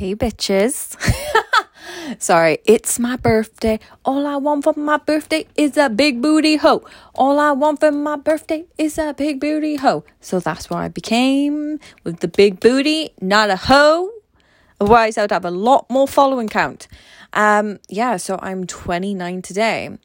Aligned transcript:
Hey, 0.00 0.14
bitches. 0.14 0.96
Sorry, 2.18 2.56
it's 2.64 2.98
my 2.98 3.16
birthday. 3.16 3.78
All 4.02 4.26
I 4.26 4.36
want 4.36 4.64
for 4.64 4.72
my 4.74 4.96
birthday 4.96 5.46
is 5.56 5.76
a 5.76 5.90
big 5.90 6.22
booty 6.22 6.56
hoe. 6.56 6.82
All 7.14 7.38
I 7.38 7.52
want 7.52 7.80
for 7.80 7.92
my 7.92 8.16
birthday 8.16 8.64
is 8.78 8.96
a 8.96 9.12
big 9.12 9.40
booty 9.40 9.76
hoe. 9.76 10.04
So 10.22 10.40
that's 10.40 10.70
what 10.70 10.78
I 10.78 10.88
became 10.88 11.80
with 12.02 12.20
the 12.20 12.28
big 12.28 12.60
booty, 12.60 13.10
not 13.20 13.50
a 13.50 13.56
hoe. 13.56 14.10
Otherwise, 14.80 15.18
I 15.18 15.24
would 15.24 15.32
have 15.32 15.44
a 15.44 15.50
lot 15.50 15.84
more 15.90 16.08
following 16.08 16.48
count. 16.48 16.88
Um, 17.34 17.78
yeah, 17.90 18.16
so 18.16 18.38
I'm 18.40 18.66
29 18.66 19.42
today. 19.42 19.98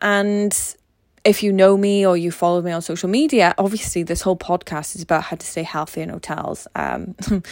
And 0.00 0.74
if 1.22 1.42
you 1.42 1.52
know 1.52 1.76
me 1.76 2.06
or 2.06 2.16
you 2.16 2.30
follow 2.30 2.62
me 2.62 2.72
on 2.72 2.80
social 2.80 3.10
media, 3.10 3.54
obviously 3.58 4.04
this 4.04 4.22
whole 4.22 4.38
podcast 4.38 4.96
is 4.96 5.02
about 5.02 5.24
how 5.24 5.36
to 5.36 5.46
stay 5.46 5.64
healthy 5.64 6.00
in 6.00 6.08
hotels. 6.08 6.66
Um, 6.74 7.14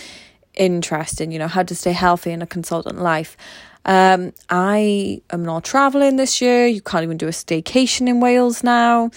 interest 0.55 1.21
in, 1.21 1.30
you 1.30 1.39
know, 1.39 1.48
how 1.48 1.62
to 1.62 1.75
stay 1.75 1.93
healthy 1.93 2.30
in 2.30 2.43
a 2.43 2.46
consultant 2.46 3.01
life. 3.01 3.37
Um, 3.84 4.33
I 4.48 5.23
am 5.30 5.45
not 5.45 5.65
traveling 5.65 6.16
this 6.16 6.41
year. 6.41 6.66
You 6.66 6.80
can't 6.80 7.02
even 7.02 7.16
do 7.16 7.27
a 7.27 7.33
staycation 7.33 8.09
in 8.09 8.20
Wales 8.20 8.62
now. 8.62 9.11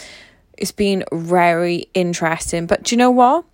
It's 0.58 0.72
been 0.72 1.04
very 1.12 1.88
interesting. 1.94 2.66
But 2.66 2.84
do 2.84 2.96
you 2.96 2.98
know 2.98 3.12
what? 3.12 3.46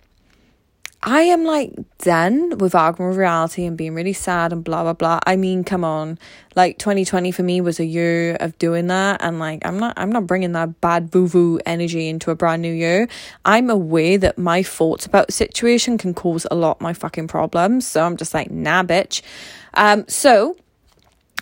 I 1.04 1.22
am 1.22 1.44
like 1.44 1.72
done 1.98 2.58
with 2.58 2.76
arguing 2.76 3.16
reality 3.16 3.64
and 3.64 3.76
being 3.76 3.94
really 3.94 4.12
sad 4.12 4.52
and 4.52 4.62
blah 4.62 4.84
blah 4.84 4.92
blah. 4.92 5.18
I 5.26 5.34
mean, 5.34 5.64
come 5.64 5.82
on. 5.82 6.16
Like 6.54 6.78
2020 6.78 7.32
for 7.32 7.42
me 7.42 7.60
was 7.60 7.80
a 7.80 7.84
year 7.84 8.36
of 8.36 8.56
doing 8.58 8.86
that 8.86 9.20
and 9.20 9.40
like 9.40 9.66
I'm 9.66 9.78
not 9.80 9.94
I'm 9.96 10.12
not 10.12 10.28
bringing 10.28 10.52
that 10.52 10.80
bad 10.80 11.10
boo 11.10 11.60
energy 11.66 12.08
into 12.08 12.30
a 12.30 12.36
brand 12.36 12.62
new 12.62 12.72
year. 12.72 13.08
I'm 13.44 13.68
aware 13.68 14.16
that 14.18 14.38
my 14.38 14.62
thoughts 14.62 15.04
about 15.04 15.26
the 15.26 15.32
situation 15.32 15.98
can 15.98 16.14
cause 16.14 16.46
a 16.50 16.54
lot 16.54 16.80
my 16.80 16.92
fucking 16.92 17.26
problems. 17.26 17.84
So 17.84 18.04
I'm 18.04 18.16
just 18.16 18.32
like, 18.32 18.52
nah 18.52 18.84
bitch. 18.84 19.22
Um 19.74 20.04
so 20.06 20.56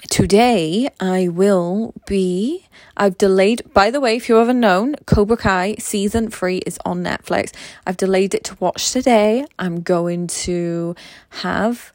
today 0.09 0.89
I 0.99 1.29
will 1.29 1.95
be. 2.07 2.67
I've 2.97 3.19
delayed, 3.19 3.63
by 3.73 3.91
the 3.91 4.01
way, 4.01 4.17
if 4.17 4.29
you 4.29 4.37
haven't 4.37 4.61
known, 4.61 4.95
Cobra 5.07 5.37
Kai 5.37 5.77
season 5.79 6.31
three 6.31 6.59
is 6.59 6.79
on 6.85 7.03
Netflix. 7.03 7.53
I've 7.87 7.97
delayed 7.97 8.35
it 8.35 8.45
to 8.45 8.57
watch 8.61 8.93
today. 8.93 9.45
I'm 9.59 9.83
going 9.83 10.27
to 10.29 10.95
have 11.31 11.93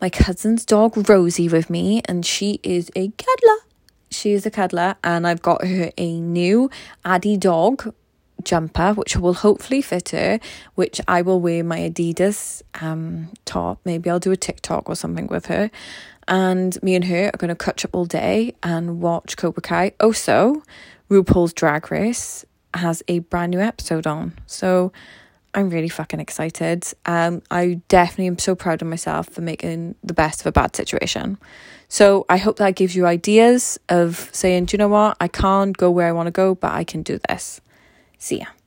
my 0.00 0.10
cousin's 0.10 0.64
dog 0.64 1.08
Rosie 1.08 1.48
with 1.48 1.68
me, 1.68 2.02
and 2.06 2.24
she 2.24 2.60
is 2.62 2.90
a 2.96 3.08
cuddler. 3.08 3.58
She 4.10 4.32
is 4.32 4.46
a 4.46 4.50
cuddler, 4.50 4.96
and 5.04 5.26
I've 5.26 5.42
got 5.42 5.64
her 5.64 5.90
a 5.96 6.20
new 6.20 6.70
Addy 7.04 7.36
dog 7.36 7.94
jumper, 8.44 8.92
which 8.94 9.16
will 9.16 9.34
hopefully 9.34 9.82
fit 9.82 10.10
her, 10.10 10.40
which 10.74 11.00
I 11.06 11.22
will 11.22 11.40
wear 11.40 11.64
my 11.64 11.78
Adidas 11.80 12.62
um 12.80 13.30
top. 13.44 13.80
Maybe 13.84 14.10
I'll 14.10 14.20
do 14.20 14.32
a 14.32 14.36
TikTok 14.36 14.88
or 14.88 14.96
something 14.96 15.26
with 15.26 15.46
her 15.46 15.70
and 16.30 16.80
me 16.82 16.94
and 16.94 17.04
her 17.06 17.26
are 17.34 17.38
going 17.38 17.48
to 17.48 17.56
catch 17.56 17.84
up 17.84 17.90
all 17.92 18.04
day 18.04 18.54
and 18.62 19.00
watch 19.02 19.36
Cobra 19.36 19.60
Kai. 19.60 19.92
Also, 20.00 20.62
RuPaul's 21.10 21.52
Drag 21.52 21.90
Race 21.90 22.44
has 22.72 23.02
a 23.08 23.18
brand 23.18 23.50
new 23.50 23.58
episode 23.58 24.06
on. 24.06 24.34
So 24.46 24.92
I'm 25.54 25.70
really 25.70 25.88
fucking 25.88 26.20
excited. 26.20 26.86
Um, 27.04 27.42
I 27.50 27.80
definitely 27.88 28.28
am 28.28 28.38
so 28.38 28.54
proud 28.54 28.80
of 28.80 28.86
myself 28.86 29.28
for 29.28 29.40
making 29.40 29.96
the 30.04 30.14
best 30.14 30.40
of 30.40 30.46
a 30.46 30.52
bad 30.52 30.76
situation. 30.76 31.36
So 31.88 32.24
I 32.28 32.36
hope 32.36 32.58
that 32.58 32.76
gives 32.76 32.94
you 32.94 33.06
ideas 33.06 33.80
of 33.88 34.30
saying, 34.32 34.66
do 34.66 34.74
you 34.74 34.78
know 34.78 34.88
what? 34.88 35.16
I 35.20 35.26
can't 35.26 35.76
go 35.76 35.90
where 35.90 36.06
I 36.06 36.12
want 36.12 36.28
to 36.28 36.30
go, 36.30 36.54
but 36.54 36.72
I 36.72 36.84
can 36.84 37.02
do 37.02 37.18
this. 37.28 37.60
See 38.20 38.38
ya. 38.38 38.59